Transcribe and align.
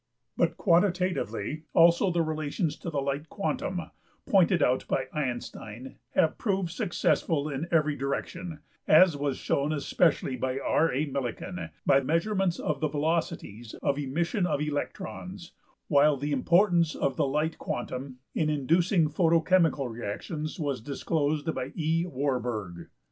But 0.35 0.57
quantitatively 0.57 1.65
also 1.73 2.09
the 2.09 2.23
relations 2.23 2.75
to 2.77 2.89
the 2.89 2.99
light 3.03 3.29
quantum, 3.29 3.83
pointed 4.25 4.63
out 4.63 4.83
by 4.87 5.05
Einstein 5.13 5.83
(p.~\pageref{Einstein}), 5.83 5.85
%% 5.85 5.85
adjust 5.85 5.87
for 5.87 5.91
generated 5.91 6.09
pagination 6.09 6.15
have 6.21 6.37
proved 6.39 6.69
successful 6.71 7.49
in 7.49 7.67
every 7.71 7.95
direction, 7.95 8.59
as 8.87 9.15
was 9.15 9.37
shown 9.37 9.71
especially 9.71 10.35
by 10.35 10.57
R.~A.~Millikan, 10.57 11.69
by 11.85 11.99
measurements 12.01 12.57
of 12.57 12.79
the 12.79 12.87
velocities 12.87 13.75
of 13.83 13.99
emission 13.99 14.47
of 14.47 14.59
electrons(33), 14.59 15.51
while 15.87 16.17
the 16.17 16.31
importance 16.31 16.95
of 16.95 17.15
the 17.15 17.27
light 17.27 17.59
quantum 17.59 18.17
in 18.33 18.49
inducing 18.49 19.07
photochemical 19.07 19.87
reactions 19.87 20.59
was 20.59 20.81
disclosed 20.81 21.53
by 21.53 21.71
E.~Warburg(34). 21.75 22.87